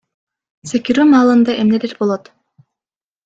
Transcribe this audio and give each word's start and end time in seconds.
Секирүү 0.69 1.05
маалында 1.09 1.55
эмнелер 1.65 1.95
болот? 2.01 2.31